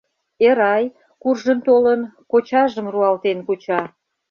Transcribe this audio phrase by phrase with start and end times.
[0.47, 0.85] Эрай,
[1.21, 2.01] куржын толын,
[2.31, 3.81] кочажым руалтен куча.